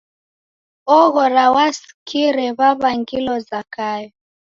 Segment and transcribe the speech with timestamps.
[0.99, 4.09] Oghora wasikire waw'angilo Zakayo.